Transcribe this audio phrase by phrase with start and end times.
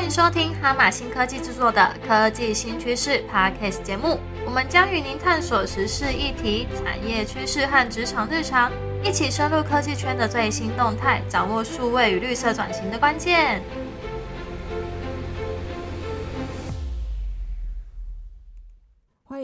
[0.00, 4.18] 欢迎收听哈马新科技制作的科技新趋势 Podcast 节目。
[4.46, 8.72] 我们将与您探索时事议题、产业趋势和职场日常，
[9.04, 13.60] 一起深入科技圈的最新动态，掌握数位与绿色转型的关键。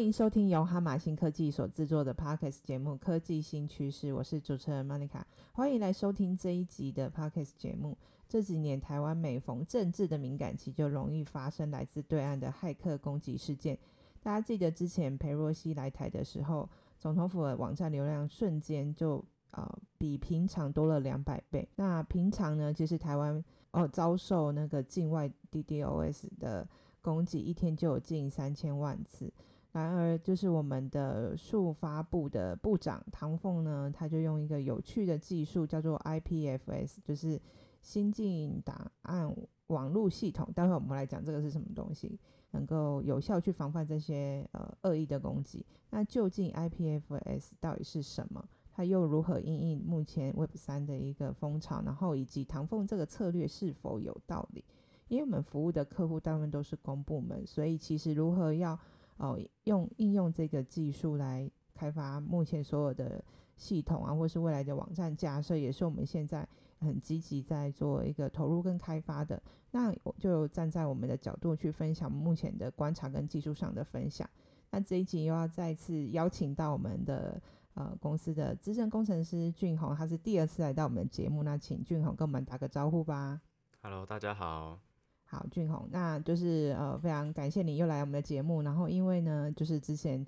[0.06, 7.98] 迎收听由哈马新科技所制作的 Podcast 节目《科技新趋势》，我是主持人 Monica，欢迎来收听这一集的 Podcast 节目。
[8.28, 13.76] 这几年台湾每逢政治的敏感期，就容易发生来自对岸的骇客攻击事件。
[14.22, 16.70] 大家记得之前裴若曦来台的时候，
[17.00, 21.68] 总统府的网站流量瞬间就呃比平常多了两百倍。
[21.74, 26.68] 那平常呢，其实台湾哦遭受那个境外 DDoS 的
[27.02, 29.32] 攻击，一天就有近三千万次。
[29.76, 37.38] 然而，就是我们的数发部的部长唐凤呢，他就用一个有趣的技术，叫做 IPFS，就是
[37.82, 39.30] 新进档案
[39.66, 40.50] 网络系统。
[40.54, 42.18] 待会我们来讲这个是什么东西，
[42.52, 45.66] 能够有效去防范这些呃恶意的攻击。
[45.90, 48.42] 那究竟 IPFS 到底是什么？
[48.72, 51.82] 它又如何应应目前 Web 三的一个风潮？
[51.84, 54.64] 然后以及唐凤这个策略是否有道理？
[55.08, 58.78] 因为我们服务的客户大部分都是公部门，所以其实如何要
[59.16, 63.24] 哦，用应用这个技术来开发目前所有的
[63.56, 66.46] 系统啊，或是未来的网站架设，也是我们现在
[66.80, 69.42] 很积极在做一个投入跟开发的。
[69.70, 74.28] 那我就站在我们的角度去分享目前的观察跟技术上的分享。
[74.70, 77.40] 那这一集又要再次邀请到我们的
[77.74, 83.40] 呃公司的资深工程师俊宏，他是第二次来到我们的节目，那请俊宏跟我们打个招呼吧。
[83.82, 84.85] Hello，大家好。
[85.28, 88.62] 好，俊宏，那就是呃，非常感谢你又来我们的节目。
[88.62, 90.24] 然后，因为呢，就是之前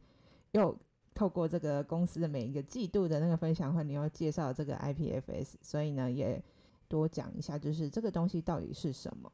[0.50, 0.76] 又
[1.14, 6.42] 透过这个公司的每一个季度的那个分享会，你又介绍这个 IPFS，所以呢，也
[6.88, 9.32] 多讲一下，就是这个东西到底是什么。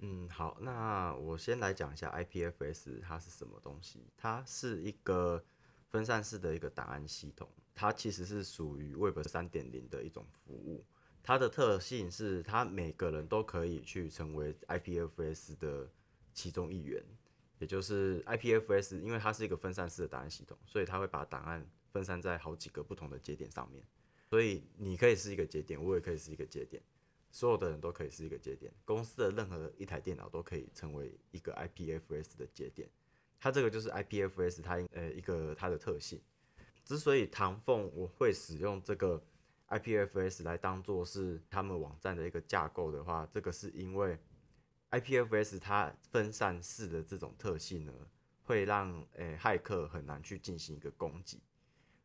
[0.00, 4.04] 嗯，好，那我先来讲一下 IPFS 它是什么东西。
[4.16, 5.42] 它是一个
[5.88, 10.84] 分散式的一个档案系统，它其实是属于 Web 三点零的一种服务。
[11.22, 15.88] 它的特性是，它每个人都可以去成为 IPFS 的
[16.32, 17.04] 其中一员，
[17.58, 23.84] 也就是 IPFS，因为它是一个分散式的档案系统，所以它会把档案分散在好几个不同的节点上面。
[24.28, 26.82] 所以你可以是一个节点，我也可以是一个节点，
[27.30, 32.88] 所有的人都可以是一个节点，公司的任何一台电脑都可以成为一个 IPFS 的节点。
[33.38, 36.20] 它这个就是 IPFS 它呃一个它的特性。
[36.84, 39.22] 之所以唐凤我会使用这个。
[39.70, 44.18] IPFS 来当做是他们网站的一个架构的话，这个是因为
[44.90, 47.92] IPFS 它分散式的这种特性呢，
[48.42, 51.40] 会让诶骇客很难去进行一个攻击。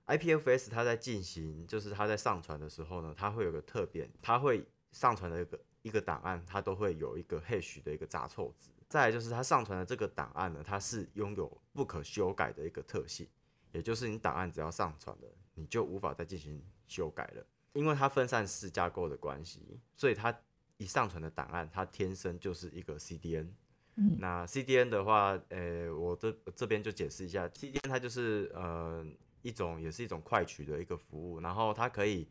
[0.05, 8.69] IPFS 它在进行，就是它在上传的时候呢，它会有个特点，它会上传的一个一个档案，它都会有一个 hash 的一个杂凑值。
[8.87, 13.27] 再就是它上传的这个档案呢，它是拥有不可修改的一个特性，
[13.71, 17.43] 也就是你档案只要上传了，你就无法再进行修改了。
[17.75, 20.35] 因为它分散式架构的关系，所以它
[20.77, 23.49] 一上传的档案，它天生就是一个 CDN。
[23.97, 29.05] 嗯，那 CDN 的话，呃，我这这边就解释一下，CDN 它就是呃
[29.41, 32.27] 一种也是一种快取的一个服务，然后它可以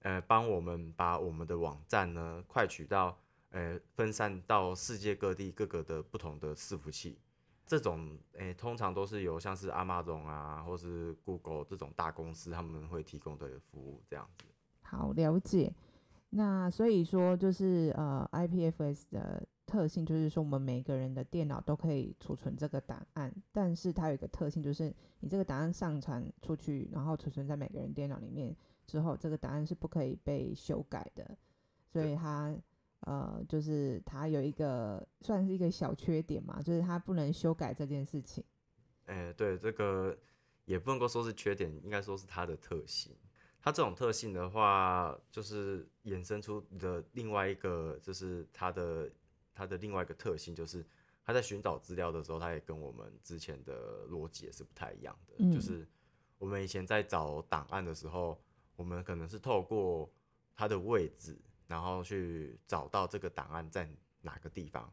[0.00, 3.16] 呃帮我们把我们的网站呢快取到
[3.50, 7.18] 呃分散到世界各地各个的不同的伺服器。
[7.64, 14.46] 这种诶通常都是由像是 Amazon 啊或是 Google 这种大公司他们会提供的服务这样子。
[14.90, 15.74] 好了解，
[16.30, 24.90] 那所以说就是呃，IPFS 的特性就是说，我们每个人的电脑都可以储存这个档案，但是它有一个特性，就是
[25.20, 28.56] 你这个档案上传出去，然后储存在每个人电脑里面
[28.86, 31.36] 之后，这个档案是不可以被修改的，
[31.92, 32.56] 所以它
[33.00, 38.42] 呃，就是它有一个算是一个小缺点嘛，就是它不能修改这件事情。
[39.04, 40.16] 哎，对，这个
[40.64, 43.14] 也不能够说是缺点，应该说是它的特性。
[43.60, 49.10] 它这种特性的话，就是衍生出的另外一个，就是它的
[49.52, 50.86] 它的另外一个特性，就是
[51.24, 55.52] 它在寻找资料的时候，它也跟我们之前的逻辑也是不太一样的。
[55.52, 55.86] 就是
[56.38, 58.40] 我们以前在找档案的时候，
[58.76, 60.08] 我们可能是透过
[60.54, 61.36] 它的位置，
[61.66, 63.90] 然后去找到这个档案在
[64.22, 64.90] 哪个地方。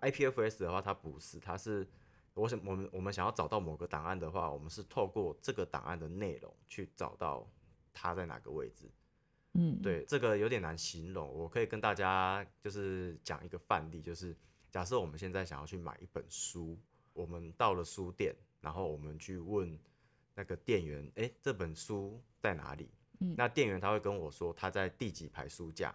[0.00, 1.86] IPFS 的话，它不是，它是
[2.32, 7.46] 我想我们我们想要找到某个档案的话，我们是透过这个档案的内容去找到。
[8.00, 8.88] 它在哪个位置？
[9.54, 11.28] 嗯，对，这个有点难形容。
[11.28, 14.36] 我可以跟大家就是讲一个范例，就是
[14.70, 16.78] 假设我们现在想要去买一本书，
[17.12, 19.76] 我们到了书店，然后我们去问
[20.34, 22.88] 那个店员，哎，这本书在哪里？
[23.18, 25.92] 嗯，那店员他会跟我说他在第几排书架。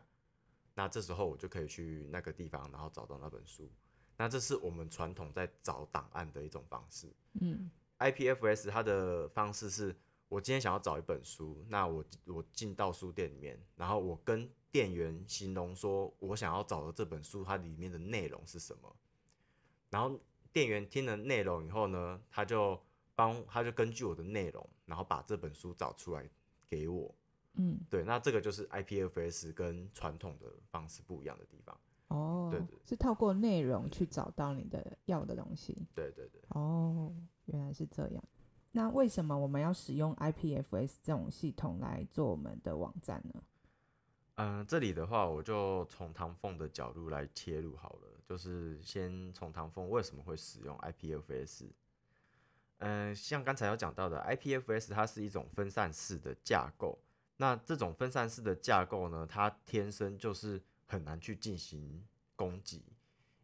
[0.75, 3.71] 那这时候我就可以去那个地方，然后找到那本书。
[4.17, 7.07] 那这是我们传统在找档案的一种方式。
[7.39, 9.95] 嗯 IPFS 它的方式是，
[10.29, 18.95] 我今天想要找一本书，那我我进到书店里面，然后我跟店员形容说我想要找的这本书它里面的内容是什么，
[19.89, 20.19] 然后
[20.51, 22.79] 店员听了内容以后呢，他就
[23.15, 26.27] 帮他就根据我的内容，然后把这本书找出来
[26.67, 27.13] 给我。
[27.55, 31.79] 嗯，对，那这个就是 IPFS 跟传统的方式不一样的地方。
[32.07, 35.87] 哦，对对是透过内容去找到你的要的东西。
[35.93, 36.41] 对对对。
[36.49, 37.13] 哦，
[37.45, 38.23] 原来是这样。
[38.75, 43.41] 那为什么我们要使用 IPFS 这种系统来做我们的网站呢？
[44.35, 51.67] 嗯、这里的话，我就从唐凤的角度来切入好了，就是先从唐凤为什么会使用 IPFS。
[52.79, 56.97] 嗯、像刚才有讲到的，IPFS 它是一种分散式的架构。
[57.37, 62.03] 那这种分散式的架构呢，它天生就是很难去进行
[62.35, 62.83] 攻击，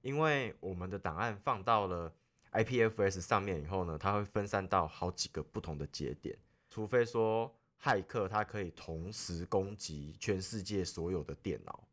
[0.02, 2.12] 因为我们的档案放到了
[2.51, 6.38] IPFS 上面以后呢，它会分散到好几个不同的节点，
[6.69, 11.88] 除非说骇客他可以同时攻击全世界所有的电脑，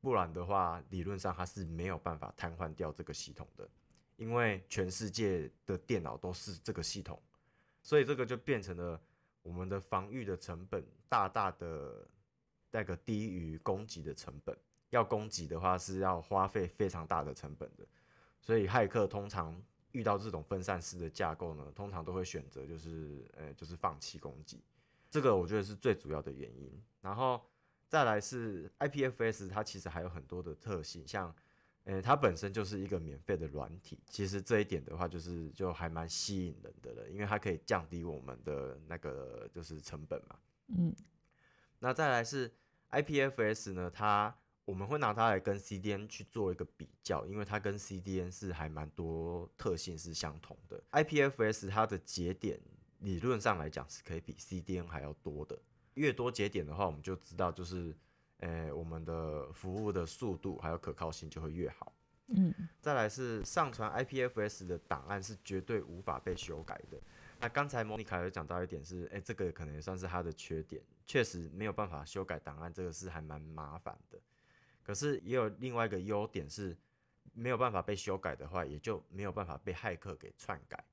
[0.00, 3.68] 不然的话，理论上他是没有办法瘫痪掉这个系统的，
[4.16, 7.20] 因为全世界的电脑都是这个系统，
[7.82, 9.00] 所以这个就变成了
[9.42, 12.06] 我们的防御的成本大大的
[12.70, 14.56] 那个低于攻击的成本。
[14.90, 17.86] 要攻击的话是要花费非常大的成本的，
[18.42, 19.58] 所以骇客通常
[19.92, 24.62] 遇到这种分散式的架构呢，通常都会选择就是呃就是放弃攻击。
[25.10, 26.82] 这个我觉得是最主要的原因。
[27.00, 27.40] 然后
[27.88, 31.34] 再来是 IPFS，它其实还有很多的特性，像，
[31.84, 40.38] 呃，它本身就是一个免费的软体，其实这一点的话，就是就还蛮吸引人的了，因为它可以降低我们的那个就是成本嘛。
[40.68, 40.94] 嗯
[41.80, 42.50] 那再来是
[42.92, 50.82] IPFS 呢，它我们会拿它来跟 CDN 去做一个比较，因为它跟 CDN 是还蛮多特性是相同的。
[50.92, 52.60] IPFS 它的节点
[53.00, 55.58] 理论上来讲是可以比 CDN 还要多的，
[55.94, 57.92] 越多节点的话，我们就知道就是，
[58.38, 61.92] 呃，我们的服务的速度还有可靠性就会越好。
[62.34, 66.98] 嗯再来是上传 IPFS 的档案是绝对无法被修改的。
[67.38, 74.18] 那刚才莫妮卡有讲到一点是，哎、这个可能也算是它的缺点，确实没有办法修改档案，这个是还蛮麻烦的。
[74.82, 76.76] 可是也有另外一个优点是，
[77.32, 80.84] 没有办法被修改的话，也就没有办法被骇客给篡改。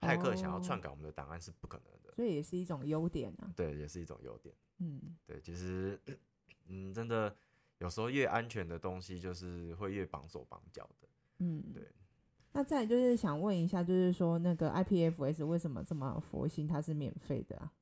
[0.00, 3.52] 骇客想要篡改我们的档案是不可能的，所以也是一种优点啊。
[3.56, 4.54] 对，也是一种优点。
[4.78, 6.00] 嗯对，其实，
[6.68, 7.34] 嗯，真的
[7.78, 11.08] 有时候越安全的东西，就是会越绑手绑脚的。
[11.38, 11.82] 嗯，对。
[12.52, 16.66] 那再就是想问一下，就是说那个 IPFS 为什么这么佛心？
[16.66, 17.72] 它是免费的啊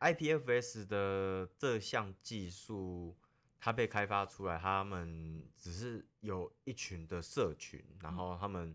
[0.00, 3.14] ？IPFS 的这项技术，
[3.60, 8.74] 它被开发出来，他们只是有一群的社群，然后他们，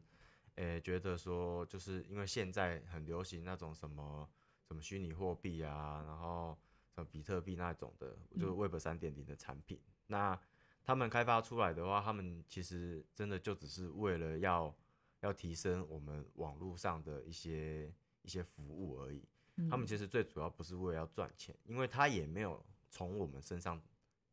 [0.55, 4.29] 诶、觉得说，就是因为现在很流行那种什么
[4.67, 6.55] 什么虚拟货币啊，然后
[6.93, 9.81] 什么比特币那种的，就是 Web 三点零的产品。
[10.05, 10.39] 那
[10.83, 14.73] 他们开发出来的话，他们其实真的就只是为了要
[15.21, 17.91] 要提升我们网络上的一些
[18.21, 19.27] 一些服务而已。
[19.67, 23.81] 他们其实最主要不是为了要赚钱，因为他也没有从我们身上，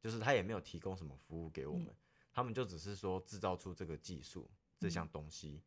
[0.03, 1.95] 就是他也没有提供什么服务给我们，
[2.33, 5.63] 他们就只是说制造出这个技术这项东西，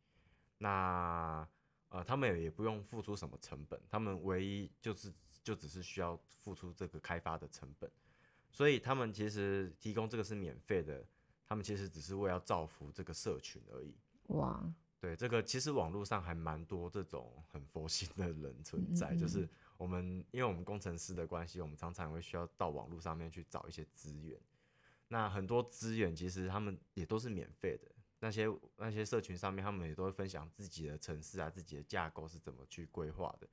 [0.58, 1.48] 那
[1.88, 5.10] 呃他们也也不用付出什么成本，他们唯一就是
[5.42, 7.90] 就只是需要付出这个开发的成本，
[8.52, 11.06] 所以他们其实提供这个是免费的，
[11.46, 13.96] 他们其实只是为了要造福这个社群而已。
[14.34, 14.62] 哇，
[14.98, 24.40] 对，这个其实网络上还蛮多这种很佛心的人存在，嗯嗯嗯就是我们因为我们工程师的关系，我们常常会需要到网络上面去找一些资源。
[25.08, 27.86] 那很多资源其实他们也都是免费的，
[28.20, 33.46] 那些那些社群上面他们也都会分享自己的城市啊、自己的架构是怎么去规划的，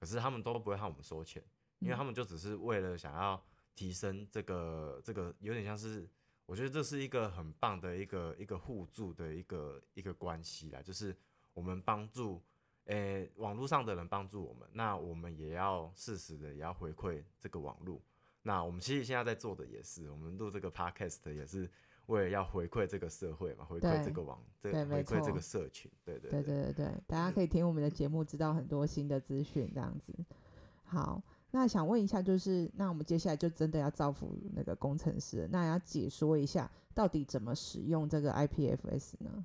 [0.00, 1.44] 可是他们都不会和我们收钱，
[1.80, 3.40] 因为他们就只是为了想要
[3.74, 6.08] 提升这个这个有点像是。
[6.48, 11.14] 我觉得这是一个很棒的一个一个互助的一个一个关系啦，就是
[11.52, 12.42] 我们帮助，
[12.86, 18.00] 诶、网络上的人帮助我们，那我们也要适时的也要回馈这个网络。
[18.40, 21.70] 那我们其实现在在做的也是，我们录这个 podcast 也是
[22.06, 30.14] 为了要回馈这个社会嘛，回馈这个网，这对回馈这个社群，对对对对对对，大家可以听我们的节目，知道很多新的资讯，这样子。
[30.84, 39.44] 好，那想问一下，就是那我们接下来就真的要造福那个工程师，那要解说一下到底怎么使用这个 IPFS 呢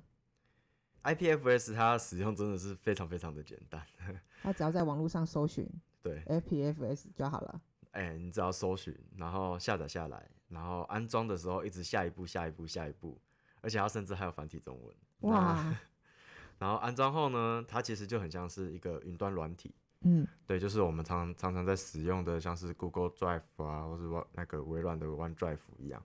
[1.02, 3.82] ？IPFS 它使用真的是非常非常的简单，
[4.42, 5.68] 它只要在网络上搜寻
[6.02, 7.60] 对，IPFS 就好了。
[7.92, 13.18] 哎、你只要搜寻，然后下载下来，然后安装的时候一直下一步、下一步、下一步，
[13.60, 14.94] 而且它甚至还有繁体中文。
[15.20, 15.74] 哇，
[16.58, 26.02] 然后安装后呢，它其实就很像是一个云端软体，嗯对，就是我们常常常在使用的，像是 Google Drive 啊，或是 One- 那个微软的 OneDrive 一样。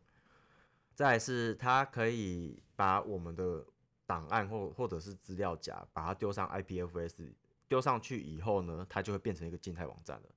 [0.96, 3.66] 再来是它可以把我们的
[4.06, 7.32] 档案或或者是资料夹，把它丢上 IPFS，
[7.68, 10.30] 丢上去以后呢，它就会变成一个静态网站了，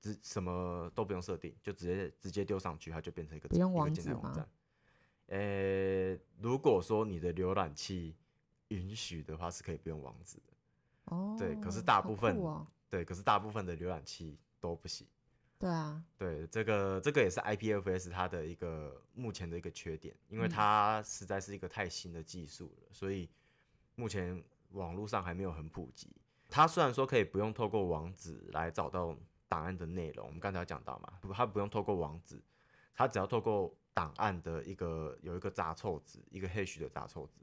[0.00, 4.48] 只什么都不用设定，就直接直接丢上去，它就变成一个不用一个网址吗静态网站。
[5.28, 8.14] 呃，如果说你的浏览器
[8.68, 10.52] 允许的话，是可以不用网址的。
[11.06, 15.06] 哦，对可是大部分哦，对，可是大部分的浏览器都不行。
[15.58, 23.28] 对啊，对，这个这个也是 IPFS 它的一个目前的一个缺点，因为嗯它实在是一个太新的技术了，所以
[23.94, 26.14] 目前网络上还没有很普及。
[26.50, 29.16] 它虽然说可以不用透过网址来找到
[29.48, 32.38] 档案的内容，我们刚才有讲到嘛，不它不用透过网址，
[32.94, 37.40] 它只要透过档案的一个有一个杂凑值，一个 hash 的杂凑值，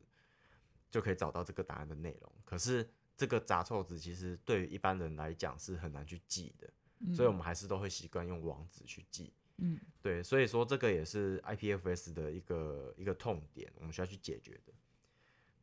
[0.91, 2.31] 就可以找到这个档案的内容。
[2.45, 6.69] 可是这个杂凑值其实对于一般人来讲是很难去记的。
[7.13, 9.33] 所以我们还是都会习惯用网址去记。
[9.57, 14.73] 嗯，对，所以说这个也是 IPFS 的一个一个痛点，我们需要去解决的。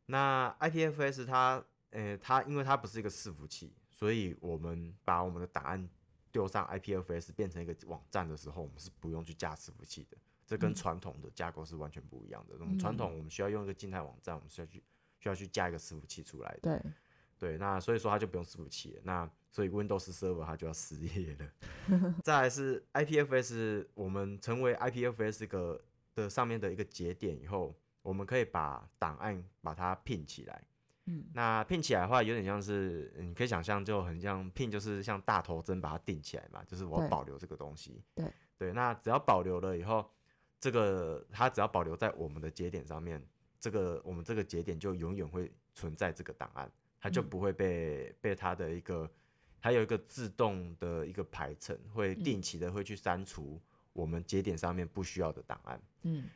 [0.05, 5.89] 那 IPFS 它，呃，它因为它不是一个伺服器，所以我们把我们的档案
[6.31, 10.17] 丢上 IPFS 变成一个网站的时候，我们是不用去架伺服器的。
[10.45, 12.55] 这跟传统的架构是完全不一样的。
[12.59, 14.83] 我们传统我们需要用一个静态网站，我们需要去
[15.17, 16.79] 需要去架一个伺服器出来的。
[16.79, 16.91] 对，
[17.41, 22.13] 对，那所以说它就不用伺服器了，那所以 Windows Server 它就要失业了。
[22.23, 25.83] 再来是 IPFS，我们成为 IPFS 个
[26.13, 30.63] 的上面的一个节点以后，我们可以把档案把它拼起来。
[31.05, 38.03] 嗯，那拼起来的话，有点像是你可以想象，就很像拼，就是像大头针把它定起来嘛，就是我要保留这个东西。
[38.13, 40.07] 对对，那只要保留了以后，
[40.59, 43.19] 这个它只要保留在我们的节点上面，
[43.59, 46.71] 这个我们这个节点就永远会存在这个档案，
[47.01, 49.09] 它就嗯不会被、被它的一个，
[49.59, 53.59] 它有一个自动的一个排程，会嗯定期的会去删除
[53.91, 55.81] 我们节点上面不需要的档案。
[56.03, 56.29] 嗯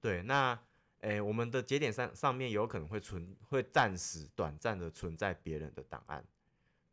[0.00, 0.58] 对，那
[1.00, 6.24] 诶、我们的节点上上面有可能会存，会暂时短暂的存在别人的档案。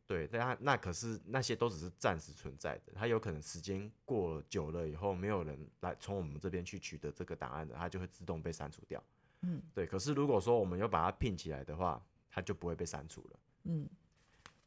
[0.06, 9.02] 对，但它那可是那些都只是暂时存在的，它有可能时间过了久了以后，没有人来从我们这边去取得这个档案的，它就会自动被删除掉。
[9.40, 9.86] 嗯，对。
[9.86, 12.00] 可是如果说我们又把它拼起来的话，
[12.34, 13.38] 它就不会被删除了。
[13.62, 13.88] 嗯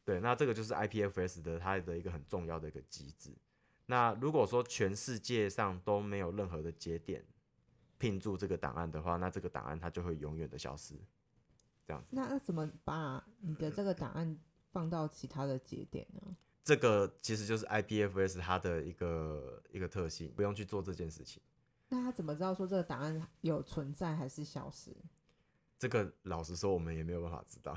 [0.04, 3.30] 对，那这个就是 IPFS 的它的一个很重要的一个机制。
[3.84, 7.22] 那如果说全世界上都没有任何的节点
[7.98, 10.94] 拼住这个档案的话，那这个档案它就会永远的消失。
[11.86, 14.38] 这样子，那那怎么把你的这个档案
[14.72, 16.36] 放到其他的节点呢？
[16.64, 21.42] 这个其实就是 IPFS 它的一个一个特性，不用去做这件事情。
[21.90, 24.94] 那他怎么知道说这个档案有存在还是消失？
[25.78, 27.76] 这个老实说，我们也没有办法知道。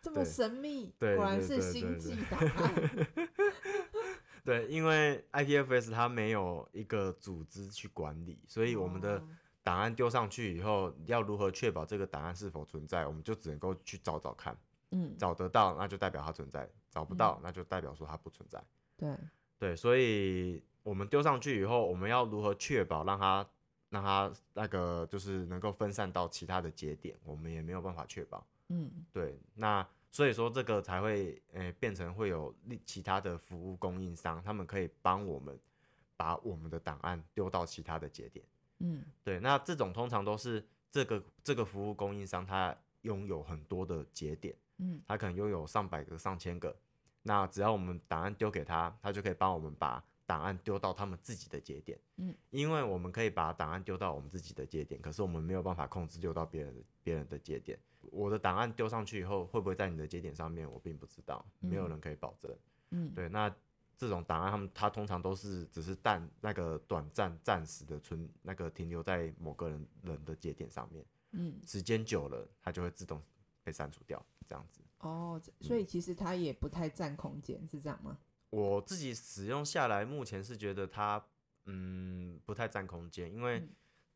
[0.00, 3.08] 这么神秘，对果然是星际档案。
[4.44, 9.28] 对，因为 IPFS 它没有一个组织去管理，所以我们的哦
[9.62, 14.56] 档案丢上去以后，要如何确保这个档案是否存在，我们就只能够去找找看，
[14.92, 18.62] 嗯，找得到那就代表它存在，找不到那就代表说它不存在。
[18.96, 19.14] 对，
[19.58, 23.46] 对，所以我们丢上去以后，我们要如何确保让它
[23.90, 28.46] 让它那个就是能够分散到其他的节点，我们也没有办法确保。
[28.68, 32.54] 嗯对，那所以说这个才会诶、变成会有
[32.84, 35.58] 其他的服务供应商，他们可以帮我们
[36.16, 38.44] 把我们的档案丢到其他的节点。
[38.80, 46.76] 嗯对，那这种通常都是这个这个服务供应商，他拥有很多的节点，嗯他可能拥有上百个、上千个。
[47.22, 51.98] 那只要我们档案丢给他，他就可以帮我们把档案丢到他们自己的节点。
[52.16, 57.78] 嗯，因为我们可以把档案丢到我们自己的节点，可是我们没有办法控制丢到别人的别人的节点。
[58.12, 62.54] 我的档案丢上去以后，会不会在你的节点上面，我并不知道，没有人可以保证。
[62.90, 63.54] 嗯，对，那
[63.96, 73.22] 这种档案，他们它通常都是只是暂那个短暂暂时的存那个停留在某个人人的节点上面，嗯，时间久了，它就会自动
[73.64, 74.82] 被删除掉，这样子。
[75.00, 78.18] 哦，所以其实它也不太占空间，是这样吗？
[78.50, 81.24] 我自己使用下来，目前是觉得它
[81.66, 83.68] 嗯不太占空间，因为嗯。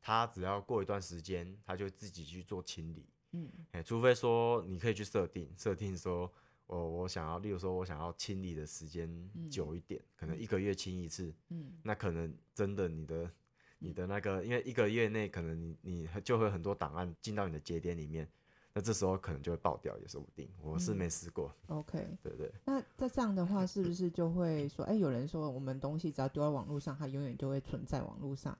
[0.04, 3.06] 它只要过一段时间，它就自己去做清理。
[3.30, 3.48] 嗯。
[3.70, 6.28] 哎、除非说你可以去设定，设定说
[6.66, 9.08] 我我想要，例如说我想要清理的时间
[9.48, 11.78] 久一点，可能一个月清一次，嗯。
[11.84, 13.30] 那可能真的你的
[13.78, 18.28] 你的那个，因为一个月内可能你你就会很多档案进到你的节点里面，
[18.74, 20.48] 那这时候可能就会爆掉，也说不定。
[20.62, 22.50] 我是没试过，OK，对不对？
[22.64, 28.56] 那在这样的话，是不是就会说，哎、有人说我们东西只要丢在网络上，它永远就会存在网络上。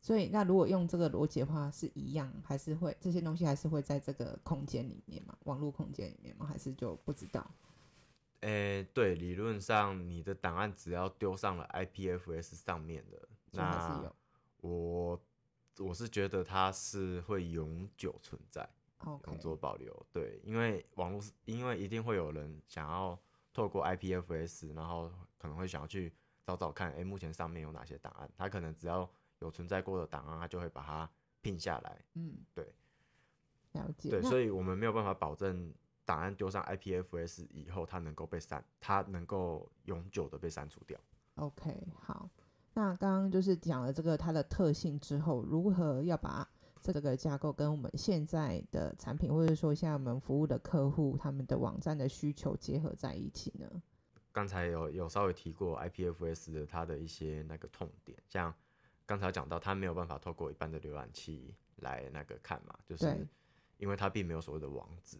[0.00, 5.36] 所以，那如果用这个逻辑的话，是一样，还是会这些东西还是会在这个空间里面嘛？
[5.44, 6.44] 网络空间里面吗？
[6.44, 7.48] 还是就不知道？
[8.40, 14.16] 诶、对，理论上你的档案只要丢上了 IPFS 上面的，那有。
[14.68, 15.20] 我
[15.78, 18.68] 我是觉得它是会永久存在
[19.04, 20.06] 永久保留。
[20.12, 23.18] 对，因为网络是，因为一定会有人想要
[23.52, 26.12] 透过 IPFS，然后可能会想要去
[26.44, 28.30] 找找看，诶、目前上面有哪些档案？
[28.36, 29.08] 他可能只要
[29.40, 32.04] 有存在过的档案，他就会把它拼下来。
[32.14, 32.74] 嗯，对，
[33.72, 34.10] 了解。
[34.10, 35.72] 对，所以我们没有办法保证
[36.04, 40.98] 档案丢上 IPFS 以后，它能够被删，它能够永久的被删除掉。
[41.36, 42.28] OK，好。
[42.74, 46.48] 那刚刚就是讲了这个它的特性之后，如何要把
[46.82, 53.82] 这个架构跟我们现在的产品，或者说现在我们服务的客户他们的网站的需求结合在一起呢？
[54.32, 58.52] 刚才有有稍微提过 IPFS 的它的一些那个痛点，像
[59.06, 63.26] 刚才讲到，它没有办法透过一般的浏览器来那个看嘛，就是
[63.76, 65.18] 因为它并没有所谓的网址。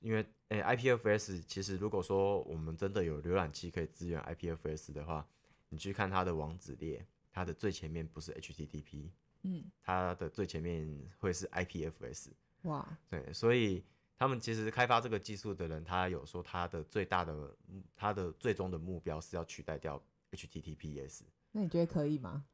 [0.00, 5.24] 因为诶、IPFS 其实如果说我们真的有浏览器可以支援 IPFS 的话，
[5.68, 9.08] 你去看它的网址列，它的最前面不是 HTTP，
[9.42, 12.30] 嗯，它的最前面会是 IPFS。
[12.62, 13.84] 哇，对，所以
[14.16, 17.56] 他们其实开发这个技术的人，他有说他的最大的、
[17.96, 21.22] 他的最终的目标是要取代掉 HTTPS。
[21.50, 22.44] 那你觉得可以吗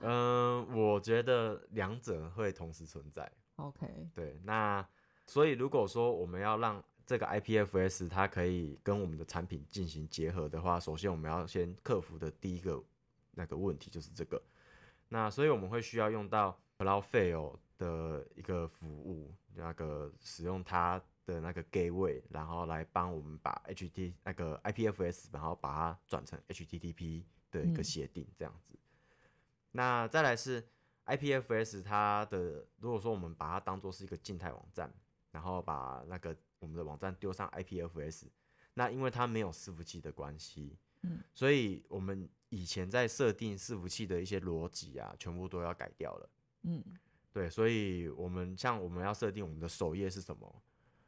[0.00, 3.30] 嗯， 我觉得两者会同时存在。
[3.56, 4.88] ？OK，对，那
[5.26, 12.82] 所以如果说我们要让这个 IPFS 它可以跟我们的产品进行结合的话，首先我们要先克服的第一个
[13.32, 14.42] 那个问题就是这个。
[15.08, 28.78] 那所以我们会需要用到 Cloudflare 的一个服务，那个使用它的那个 gateway，然后来帮我们把 HT 那个 IPFS，然后把它转成 HTTP 的一个嗯协定这样子。
[29.72, 30.66] 那再来是
[31.06, 34.92] IPFS，它的如果说我们把它当做是一个静态网站，
[35.30, 38.26] 然后把那个我们的网站丢上 IPFS，
[38.74, 46.30] 那因为它没有伺服器的关系，嗯，所以我们以前在设定伺服器的一些逻辑啊，全部都要改掉了。
[46.62, 46.82] 嗯
[47.32, 50.62] 对，所以我们像我们要设定我们的首页是什么，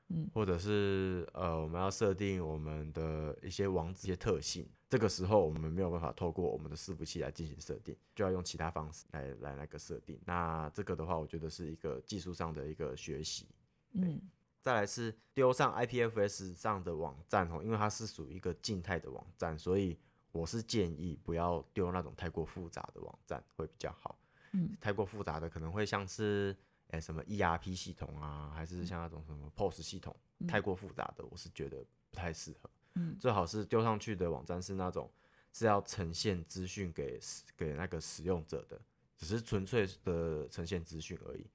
[0.09, 10.21] 嗯，或者是呃我们要设定我们的一些网址一些特性，这个时候我们没有办法透过我们的伺服器来进行设定，就要用其他方式来来那个设定。
[10.25, 13.49] 那这个的话，我觉得是一个技术上的一个学习。
[13.93, 14.21] 嗯
[14.61, 19.99] 再来是丢上 IPFS 上的网站哦，因为它是属于一个静态的网站，所以
[20.33, 24.19] 我是建议不要丢那种太过复杂的网站会比较好。
[24.53, 26.57] 嗯，太过复杂的可能会像是
[26.89, 30.15] 诶、什么 ERP 系统啊，还是像那种什么 POS 系统，
[30.49, 32.69] 太过复杂的我是觉得不太适合。
[32.97, 35.09] 嗯，最好是丢上去的网站是那种
[35.53, 37.21] 是要呈现资讯给
[37.57, 38.81] 给那个使用者的，
[39.17, 41.47] 只是纯粹的呈现资讯而已。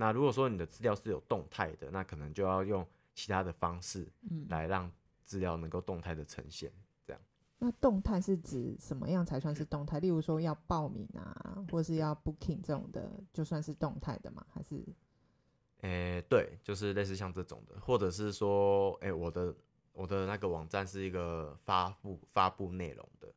[0.00, 4.90] 那如果说你的资料是有动态的，那可能就要用其他的方式嗯，来让
[5.26, 6.72] 资料能够动态的呈现。
[7.06, 7.20] 这样
[7.58, 10.00] 那动态是指什么样才算是动态？
[10.00, 14.42] 例如说要报名啊，或是要 booking 这种的，就算是动态的吗？
[14.48, 14.82] 还是
[15.82, 19.54] 诶、对，就是类似像这种的，或者是说，诶、我的
[19.92, 23.28] 我的那个网站是一个发布发布内容的，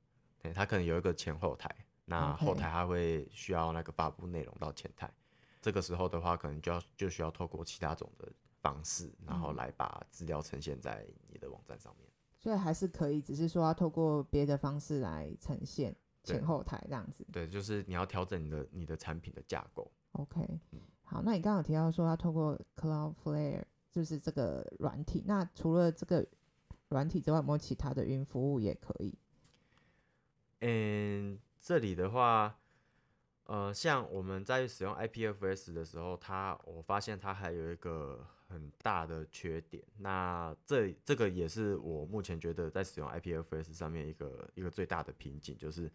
[0.42, 1.70] 对，它可能有一个前后台，
[2.06, 5.10] 那后台它会需要那个发布内容到前台，
[5.64, 8.30] 这个时候的话，可能就要就需要透过其他种的
[8.62, 12.10] 方式，然后嗯来把资料呈现在你的网站上面。
[12.38, 17.26] 所以还是可以，只是说要透过别的方式来呈现对前后台这样子。
[17.32, 19.90] 对，就是你要调整你的你的产品的架构。
[20.12, 20.46] OK，
[21.04, 25.24] 好，那你刚刚有提到说要透过 Cloudflare，就是这个软体。
[25.26, 26.28] 那除了这个
[26.90, 29.18] 软体之外，有没有其他的云服务也可以？
[30.60, 32.60] 嗯，这里的话，
[33.46, 39.84] 呃，像我们在使用 IPFS 的时候，它我发现它还有一个很大的缺点。
[39.98, 45.92] 那这这个也是我目前觉得在使用 IPFS 上面一个一个最大的瓶颈，就是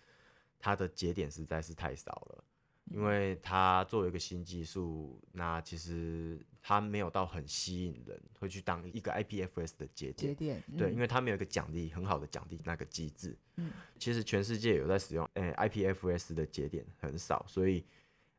[0.58, 2.44] 它的节点实在是太少了。
[2.90, 10.35] 因为它作为一个新技术，那其实它没有到很吸引人，会去当一个 IPFS 的节点节。
[10.35, 13.37] 点，对，嗯因为它没有一个奖励很好的奖励那个机制。
[13.57, 17.85] 嗯，其实全世界有在使用诶、IPFS 的节点很少，所以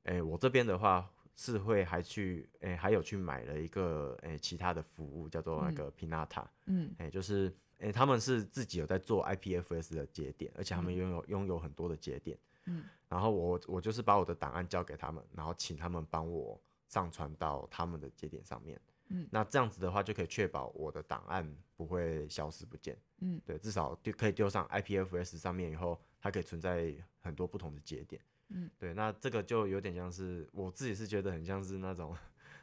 [0.04, 12.38] 诶、我这边的话是会还去诶、还有去买了一个诶、其他的服务叫做那个 Pinata，嗯诶、就是诶、他们是自己有在做 IPFS 的节点，而且他们拥有拥有很多的节点。
[12.70, 18.80] 嗯，然后我我就是把我的档案交给他们，然后请他们帮我上传到他们的节点上面。
[19.12, 22.96] 嗯那这样子的话就可以确保我的档案不会消失不见。
[23.22, 28.22] 嗯，对，至少丢可以丢上 IPFS 上面以后，它可以存在很多不同的节点。
[28.50, 32.16] 嗯，对，那这个就有点像是我自己是觉得很像是那种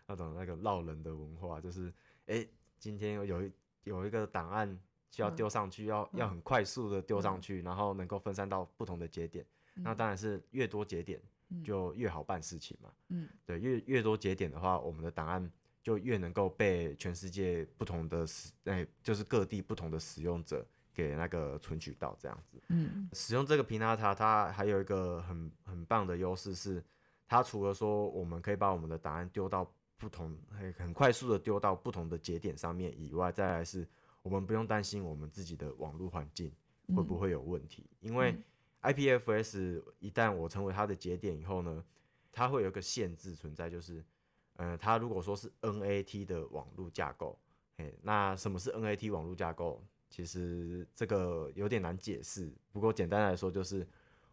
[0.07, 1.88] 那种那个闹人的文化，就是
[2.27, 4.79] 哎、诶今天有一有一个档案
[5.11, 9.45] 需要嗯丢上去，要要很快速的丢上去，然后能够分散到不同的节点。
[9.77, 11.62] 那当然是越多节点嗯。
[11.65, 12.91] 就越好办事情嘛。
[13.09, 15.51] 嗯，对，越越多节点的话，我们的档案
[15.83, 22.61] 就越能够被全世界不同的使，哎、就是各地不同的使用者给那个存取到这样子。
[22.69, 23.09] 嗯。
[23.12, 26.83] 使用这个平 i 塔，它还有一个很很棒的优势是，
[27.29, 33.87] 它除了说我们可以把我们的档案丢到不同很很快速的丢到不同的节点上面以外，再来是
[34.23, 36.53] 我们不用担心我们自己的网络环境
[36.95, 38.37] 会不会有问题，因为
[38.92, 41.85] IPFS 一旦我成为它的节点以后呢，
[42.33, 44.05] 它会有一个限制存在，就是
[44.55, 47.38] 呃，它如果说是 NAT 的网络架构，
[47.77, 49.83] 哎，那什么是 NAT 网络架构？
[50.09, 53.87] 其实这个有点难解释，不过简单来说就是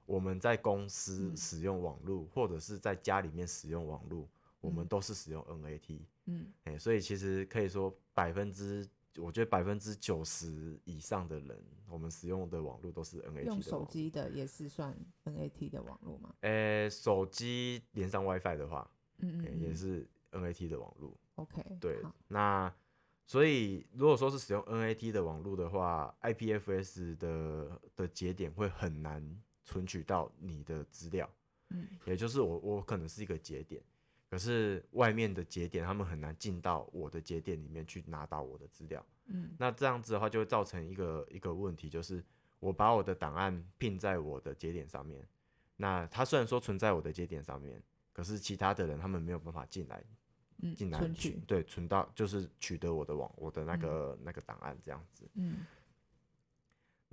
[0.05, 4.29] 我们在公司使用网络，或者是在家里面使用网络，
[4.61, 5.99] 我们都是使用 NAT。
[6.25, 13.61] 嗯哎、所以其实可以说百分之，我觉得百分之九十以上的人，我们使用的网络都是 NAT 的用。
[13.61, 14.95] 手机的也是算
[15.25, 16.33] NAT 的网络吗？
[16.41, 21.15] 呃、手机连上 WiFi 的话，嗯嗯也是 NAT 的网络。
[21.35, 22.73] ，OK，对，那
[23.25, 31.29] 所以如果说是使用 NAT 的网络的话，IPFS 的的节点会很难存取到你的资料。
[31.69, 33.81] 嗯也就是我我可能是一个节点，
[34.33, 39.05] 可是外面的节点他们很难进到我的节点里面去拿到我的资料。
[39.27, 42.23] 嗯那这样子的话，就会造成一个一个问题，就是
[42.59, 45.23] 我把我的档案拼在我的节点上面，
[45.75, 47.79] 那它虽然说存在我的节点上面，
[48.11, 50.03] 可是其他的人他们没有办法进来，
[50.63, 55.29] 嗯，进来取对存到就是取得我的网我的那个、那个档案这样子。
[55.35, 55.57] 嗯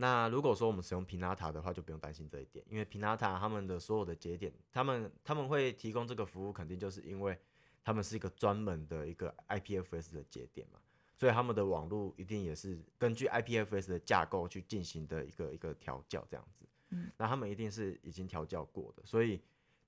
[0.01, 7.39] 那如果说我们使用 Pinata 的话，就不用担心这一点，因为 Pinata 他们的所有的节点，他们他们会提供这个服务，肯定就是因为
[7.85, 10.81] 他们是一个专门的一个 IPFS 的节点嘛，
[11.19, 16.65] 所以他们的网络一定也是根据 IPFS 的架构去进行的一个一个调教这样子。
[16.89, 19.39] 嗯，那他们一定是已经调教过的，所以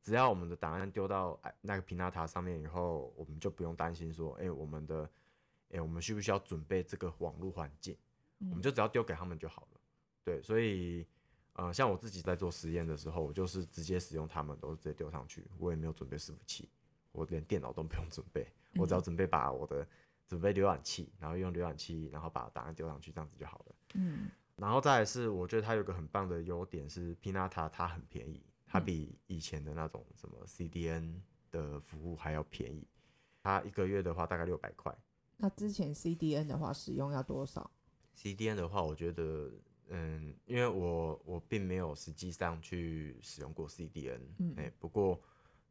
[0.02, 5.08] 只要我们的档案丢到哎那个 Pinata 上面以后，我们就不用担心说，哎、我们的
[5.70, 7.96] 哎、我们需不需要准备这个网络环境？
[8.50, 9.71] 我们就只要丢给他们就好了。
[10.24, 11.06] 对，所以
[11.54, 16.68] 呃，像我自己在做实验的时候，我就是直接使用它们，都是直接丢上去，我也没有准备伺服器，
[17.12, 19.86] 我连电脑都不用准备，我只要准备把我的
[20.26, 23.74] 准备浏览器，然后用浏览器，然后把档案丢上去，这样子就好了。
[23.94, 32.86] 嗯然后再来是，我觉得它有个很棒的优点是，Pinata 它很便宜，它比以前的那种什么 CDN 的服务还要便宜。
[33.42, 34.96] 它一个月的话大概六百块
[35.38, 37.68] 那之前 CDN 的话使用要多少
[38.16, 39.50] ？，CDN 的话，我觉得，
[39.88, 45.20] 嗯，因为我我并没有实际上去使用过 CDN，嗯哎、不过，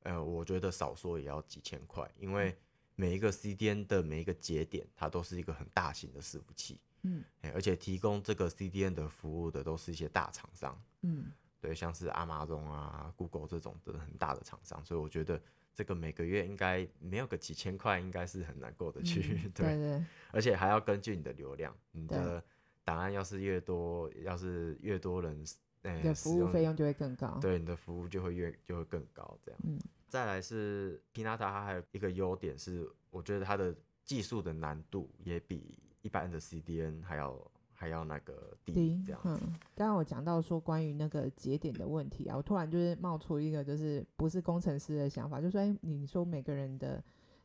[0.04, 2.56] 呃，我觉得少说也要几千块，因为
[2.96, 10.80] 每一个 CDN 的每一个节点，它都是一个很大型的伺服器，嗯哎、而且提供这个 CDN 的服务的都是一些大厂商。
[11.02, 15.40] 嗯对，像是阿玛总啊、Google 这种的很大的厂商，所以我觉得
[15.76, 19.22] 这个每个月应该没有个几千块，应该是很难过得去。
[19.46, 22.44] 嗯对，对对，而且还要根据你的流量，你对的
[22.92, 25.42] 档案要是越多，要是越多人，
[25.84, 27.38] 呃，你的服务费用就会更高。
[27.40, 29.62] 对你的服务就会越就会更高，这样。
[29.64, 33.74] 嗯再来是 Pinata，它还有一个优点是，我觉得它的
[34.04, 39.22] 技术的难度也比一般的 CDN 还要还要那个低低，这样。
[39.24, 39.40] 嗯，
[39.74, 47.02] 刚刚我讲到说关于那个节点的问题啊，我突然就是冒出一个就是不是工程师的想法，就说哎，你说每个人的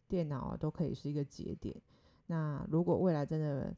[0.09, 1.81] 电脑啊都可以是一个节点，
[2.27, 3.73] 那如果未来真的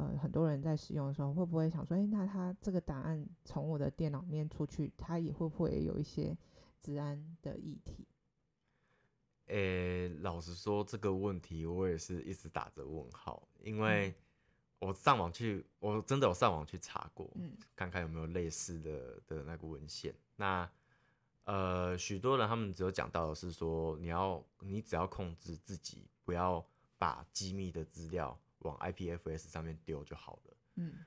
[0.00, 6.36] 呃很多人在使用的时候，会不会想说，哎，那他这个档案从我的电脑里面出去，它也会不会有一些
[6.80, 8.06] 治安的议题？
[9.46, 14.14] 诶、老实说，这个问题我也是一直打着问号，因为
[14.78, 20.14] 我上网去，我真的有上网去查过，嗯看看有没有类似的的那个文献。
[20.36, 20.70] 那
[21.44, 26.64] 呃，许多人他们只有讲到的是说，你要你只要控制自己，不要
[26.96, 30.56] 把机密的资料往 IPFS 上面丢就好了。
[30.76, 31.04] 嗯。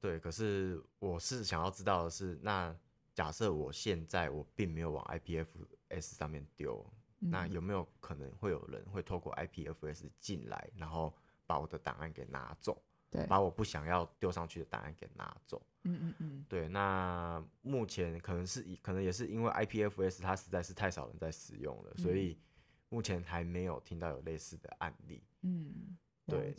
[0.00, 2.74] 对，可是我是想要知道的是，那
[3.14, 6.84] 假设我现在我并没有往 IPFS 上面丢，
[7.20, 7.30] 嗯。
[7.30, 11.12] 那有没有可能会有人会透过 IPFS 进来，然后
[11.46, 12.80] 把我的档案给拿走，
[13.10, 15.60] 对，把我不想要丢上去的档案给拿走？
[15.82, 16.46] 嗯嗯嗯。
[16.48, 22.38] 对，那目前可能是以可能也是因为 IPFS 它实在是太少人在使用了，所以
[22.88, 25.24] 目前还没有听到有类似的案例。
[25.42, 26.54] 嗯，对。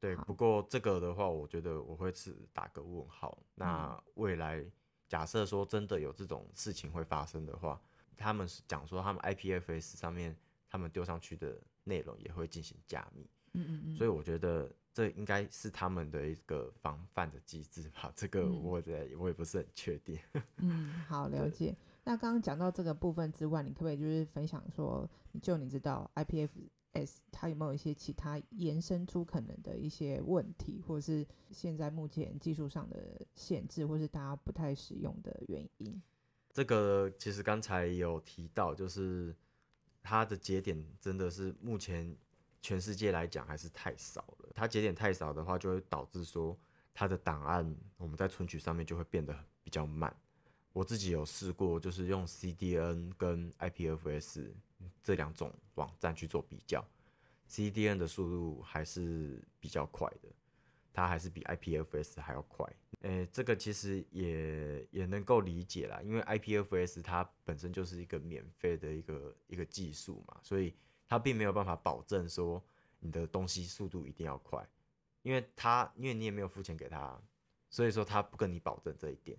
[0.00, 3.36] 对，不过这个的话，我觉得我会是打个问号。
[3.56, 4.64] 那未来
[5.08, 7.80] 假设说真的有这种事情会发生的话，
[8.16, 10.36] 他们是讲说他们 IPFS 上面
[10.68, 18.12] 他们丢上去的内容也会进行加密，嗯嗯嗯，所以我觉得这应该是他们的一个防范的机制吧。
[18.14, 20.16] 这个嗯我的我也不是很确定。
[20.58, 21.74] 嗯，好，了解。
[22.04, 25.10] 那刚刚讲到这个部分之外，你可不可以就是分享说，
[25.42, 26.08] 就你知道
[26.92, 36.00] S 它有没有一些其他延伸出可能的一些问题，或者是现在目前技术上的限制，或是大家不太使用的原因？
[36.52, 39.34] 这个其实刚才有提到，就是
[40.02, 42.16] 它的节点真的是目前
[42.60, 44.50] 全世界来讲还是太少了。
[44.54, 46.58] 它节点太少的话，就会导致说
[46.92, 50.14] 它的档案我们在存取上面就会变得比较慢。
[50.72, 54.52] 我自己有试过，就是用 CDN 跟 IPFS
[55.02, 56.84] 这两种网站去做比较
[57.48, 60.28] ，CDN 的速度还是比较快的，
[60.92, 62.66] 它还是比 IPFS 还要快。
[63.02, 70.74] 诶、这个其实也也能够理解啦，因为 IPFS 它本身就是一个免费的一个一个技术嘛，所以
[71.06, 72.62] 它并没有办法保证说
[72.98, 74.68] 你的东西速度一定要快，
[75.22, 77.20] 因为它因为你也没有付钱给他，
[77.70, 79.38] 所以说他不跟你保证这一点。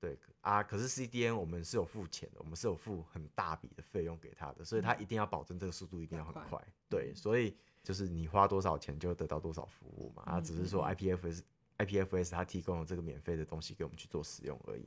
[0.00, 6.64] 对啊，可是 CDN 我们是有付钱的，我们是有付很大笔的费用给他的，所以他一定要保证这个速度一定要很快快。
[6.88, 11.42] 对，所以就是你花多少钱就得到多少服务嘛，啊，只是说 IPFS
[11.78, 14.86] IPFS 它提供了这个免费的东西给我们去做使用而已。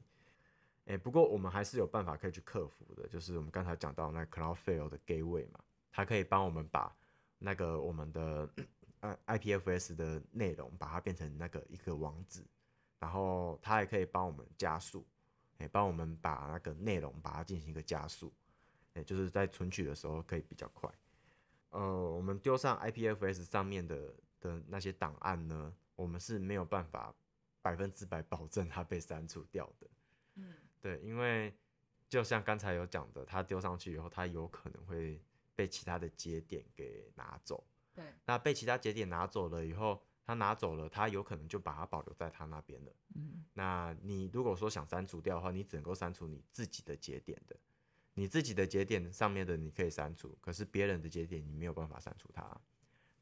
[0.86, 5.60] 哎、不过我们还是有办法可以去克服的，就是我们刚才讲到那 Cloudflare 的 Gateway 嘛，
[5.92, 6.94] 它可以帮我们把
[7.38, 8.50] 那个我们的
[9.00, 12.44] 呃 IPFS 的内容把它变成那个一个网址，
[13.02, 15.06] 然后它还可以帮我们加速，
[15.58, 18.32] 哎、帮我们把那个内容把它进行一个加速，
[18.94, 20.90] 哎、就是在存取的时候可以比较快。
[21.72, 27.12] 呃，我们丢上 IPFS 上面的的那些档案呢，我们是没有办法
[27.62, 29.88] 百分之百保证它被删除掉的。
[30.36, 31.52] 嗯，对，因为
[32.08, 35.20] 就像刚才有讲的，它丢上去以后，它有可能会
[35.56, 37.64] 被其他的节点给拿走。
[37.96, 42.92] 对，那被其他节点拿走了以后，他拿走了，他有可能就把它保留在他那边了。
[43.16, 47.56] 嗯，那你如果说想删除掉的话，你只能够删除你自己的节点的，
[48.14, 52.62] 你自己的节点上面的你可以删除，可是别人的节点你没有办法删除它，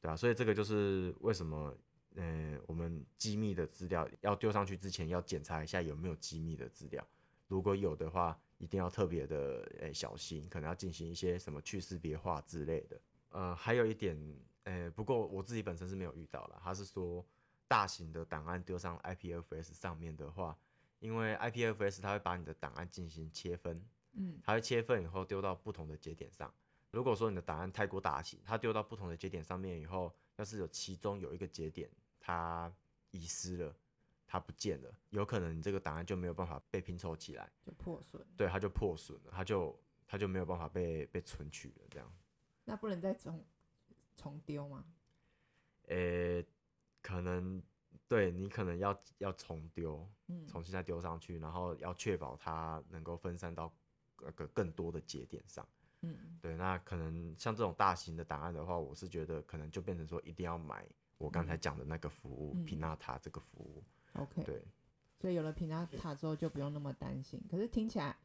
[0.02, 1.76] 对啊，所以这个就是为什么，
[2.16, 7.06] 呃，我们机密的资料要丢上去之前要检查一下有没有机密的资料，
[7.48, 13.02] 如果有的话，一定要特别的诶、小心，可能要进行一些什么去识别化之类的。
[13.30, 14.18] 呃，还有一点，
[14.64, 17.26] 呃，不过我自己本身是没有遇到了，他是说
[17.68, 20.58] 大型的档案丢上 IPFS 上面的话，
[21.00, 26.54] 因为 IPFS 它会把你的档案进行切分，嗯，它会切分以后丢到不同的节点上。
[26.92, 32.72] 如果说你的档案太过大型，它丢到不同的节点上面以后，要是有其中有一个节点它
[33.12, 33.76] 遗失了，
[34.26, 38.26] 它不见了，有可能你这个档案就没有办法被拼凑起来，就破损。
[38.36, 42.12] 对，它就破损了，它就它就没有办法被被存取了，这样。
[42.66, 43.46] 那不能再重
[44.20, 44.84] 重丢吗？
[45.88, 46.44] 呃、
[47.02, 47.64] 可能
[48.08, 53.74] 对你可能要要重丢，嗯，重新再丢上去，然后要确保它能够分散到
[54.22, 55.68] 那个更多的节点上。
[56.02, 60.86] 嗯，对，那可能像这种大型的档案的话，我是觉得可能就变成说一定要买
[61.18, 63.84] 我刚才讲的那个服务嗯平纳塔这个服务。
[64.14, 64.64] OK，对，
[65.20, 67.42] 所以有了平纳塔之后就不用那么担心。
[67.50, 68.16] 可是听起来，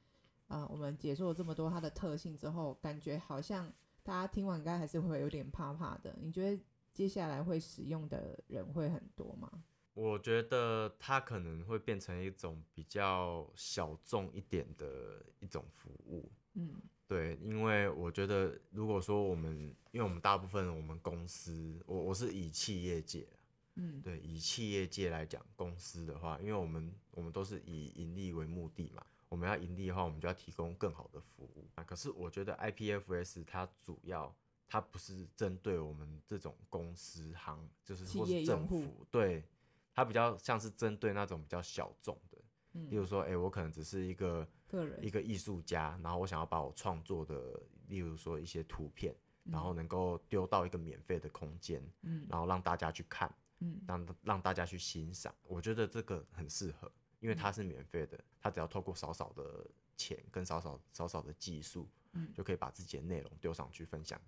[0.49, 3.73] 呃，我们解说了这么多它的特性之后，感觉好像
[4.05, 6.15] 大家听完应该还是会有点怕怕的。
[6.21, 6.63] 你觉得
[6.93, 9.51] 接下来会使用的人会很多吗？
[9.95, 16.31] 我觉得它可能会变成一种比较小众一点的一种服务。
[16.53, 16.75] 嗯
[17.07, 23.29] 对，因为我觉得，如果说我们，因为我们大部分我们公司，我我是以企业界，
[23.75, 31.69] 嗯对，以企业界来讲，公司的话，因为我们我们都是以盈利为目的嘛，我们要盈利的话，我们就要提供更好的服务。
[31.75, 31.83] 啊。
[31.83, 34.33] 可是我觉得 IPFS 它主要
[34.69, 39.45] 它不是针对我们这种公司行，就是企或是政府，对，
[39.93, 42.39] 它比较像是针对那种比较小众的，
[42.73, 45.05] 例嗯，如说，哎、我可能只是一个个人。
[45.05, 52.25] 一个艺术家，然后我想要把我创作的，例如说一些图片，然后能够丢到一个免费的空间，嗯。
[52.29, 53.81] 然后让大家去看，嗯。
[53.89, 55.35] 让让大家去欣赏。
[55.43, 56.91] 我觉得这个很适合，
[57.25, 64.21] 因为它是免费的，它只要透过少少的钱跟少少少少的技术，嗯就可以把自己的内容丢上去分享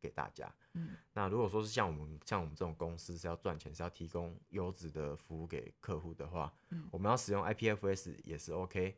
[0.00, 0.54] 给大家。
[0.74, 8.96] 嗯那如果说是像我们像我们这种公司是要赚钱，是要提供优质的服务给客户的话，嗯我们要使用 IPFS 也是 OK。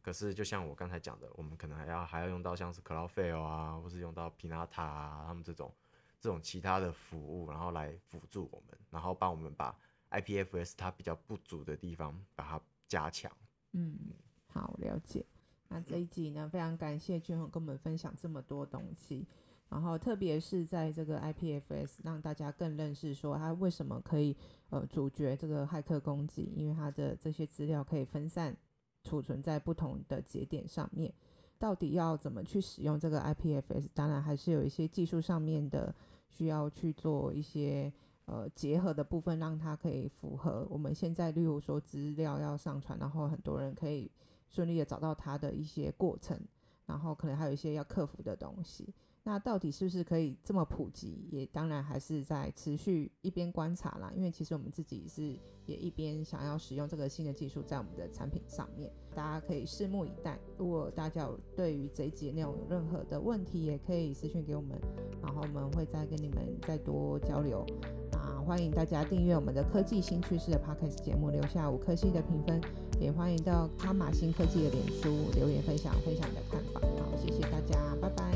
[0.00, 5.70] 可是就像我刚才讲的，我们可能还要还要用到像是 Cloudflare 啊，或是用到 Pinata 啊，他们这种
[6.18, 9.78] 这种其他的服务，然后来辅助我们，然后帮我们把
[10.10, 13.30] IPFS 它比较不足的地方把它加强。
[13.72, 13.98] 嗯，
[14.46, 15.24] 好，了解。
[15.68, 19.26] 那这一集呢，非常感谢俊宏跟我们分享这么多东西，
[19.68, 24.36] 然后特别是在这个 IPFS，让大家更认识说它为什么可以
[24.70, 28.56] 呃阻绝这个骇客攻击，因为它的这些资料可以分散
[29.02, 31.12] 储存在不同的节点上面。
[31.58, 33.88] 到底要怎么去使用这个 IPFS？
[33.92, 35.92] 当然还是有一些技术上面的
[36.28, 37.92] 需要去做一些
[38.26, 44.08] 呃结合的部分，让它可以符合我们现在，例如说资料要上传，然后很多人可以。
[44.48, 46.40] 顺利的找到它的一些过程，
[46.86, 48.94] 然后可能还有一些要克服的东西。
[49.28, 51.26] 那到底是不是可以这么普及？
[51.32, 54.08] 也当然还是在持续一边观察啦。
[54.14, 60.38] 因为其实我们自己是也一边想要使用这个新的技术在我们的产品上面，大家可以拭目以待。
[60.56, 64.80] 如果大家有对于这一集内容有任何的问题，也可以私信给我们，
[65.20, 67.66] 然后我们会再跟你们再多交流。
[68.12, 72.60] 啊，欢迎大家订阅我们的科技新趋势的 Podcast 节目，留下五颗星的评分。
[73.00, 76.80] 也欢迎到康马新科技的脸书留言分享分享你的看法。
[76.80, 78.35] 好，谢谢大家，拜拜。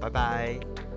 [0.00, 0.89] 拜拜。